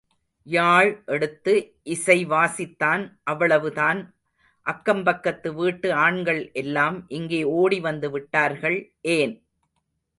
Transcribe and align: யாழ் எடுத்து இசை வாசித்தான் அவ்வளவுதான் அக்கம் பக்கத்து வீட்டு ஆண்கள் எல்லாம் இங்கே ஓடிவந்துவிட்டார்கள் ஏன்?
யாழ் 0.47 1.03
எடுத்து 1.05 1.53
இசை 1.83 2.25
வாசித்தான் 2.25 3.03
அவ்வளவுதான் 3.23 3.99
அக்கம் 4.65 5.03
பக்கத்து 5.03 5.53
வீட்டு 5.53 5.93
ஆண்கள் 5.97 6.51
எல்லாம் 6.53 7.05
இங்கே 7.09 7.43
ஓடிவந்துவிட்டார்கள் 7.57 8.79
ஏன்? 9.11 9.33